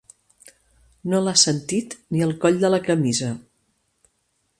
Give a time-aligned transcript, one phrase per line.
[1.11, 3.29] No l'ha sentit ni el coll de la camisa.